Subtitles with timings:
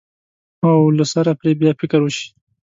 [0.67, 2.27] او له سره پرې بیا فکر وشي.